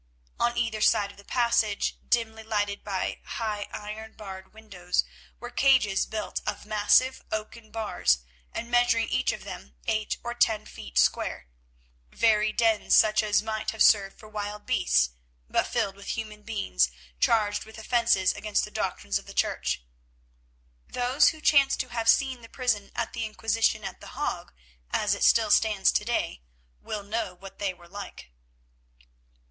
On 0.39 0.57
either 0.57 0.81
side 0.81 1.11
of 1.11 1.17
the 1.17 1.23
passage, 1.23 1.95
dimly 2.09 2.41
lighted 2.41 2.83
by 2.83 3.19
high 3.23 3.67
iron 3.71 4.13
barred 4.13 4.51
windows, 4.51 5.03
were 5.39 5.51
cages 5.51 6.07
built 6.07 6.41
of 6.47 6.65
massive 6.65 7.21
oaken 7.31 7.69
bars, 7.69 8.17
and 8.51 8.71
measuring 8.71 9.09
each 9.09 9.31
of 9.31 9.43
them 9.43 9.75
eight 9.85 10.17
or 10.23 10.33
ten 10.33 10.65
feet 10.65 10.97
square, 10.97 11.49
very 12.11 12.51
dens 12.51 12.95
such 12.95 13.21
as 13.21 13.43
might 13.43 13.69
have 13.69 13.83
served 13.83 14.17
for 14.17 14.27
wild 14.27 14.65
beasts, 14.65 15.11
but 15.47 15.67
filled 15.67 15.95
with 15.95 16.17
human 16.17 16.41
beings 16.41 16.89
charged 17.19 17.63
with 17.65 17.77
offences 17.77 18.33
against 18.33 18.65
the 18.65 18.71
doctrines 18.71 19.19
of 19.19 19.27
the 19.27 19.35
Church. 19.35 19.83
Those 20.87 21.29
who 21.29 21.39
chance 21.41 21.77
to 21.77 21.89
have 21.89 22.09
seen 22.09 22.41
the 22.41 22.49
prison 22.49 22.91
of 22.95 23.11
the 23.13 23.23
Inquisition 23.23 23.83
at 23.83 24.01
The 24.01 24.17
Hague 24.17 24.51
as 24.89 25.13
it 25.13 25.23
still 25.23 25.51
stands 25.51 25.91
to 25.91 26.03
day, 26.03 26.41
will 26.81 27.03
know 27.03 27.35
what 27.35 27.59
they 27.59 27.71
were 27.71 27.87
like. 27.87 28.31